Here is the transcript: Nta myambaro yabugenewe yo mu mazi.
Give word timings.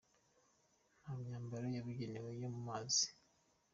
Nta 0.99 1.11
myambaro 1.21 1.65
yabugenewe 1.75 2.29
yo 2.41 2.47
mu 2.53 2.61
mazi. 2.67 3.05